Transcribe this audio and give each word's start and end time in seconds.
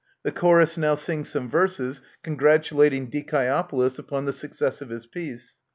The 0.23 0.31
Chorus 0.31 0.79
now 0.79 0.95
sing 0.95 1.25
some 1.25 1.47
verses 1.47 2.01
congratulating 2.23 3.11
Dicasopolis 3.11 3.99
upon 3.99 4.25
the 4.25 4.33
success 4.33 4.81
of 4.81 4.89
his 4.89 5.05
peace. 5.05 5.59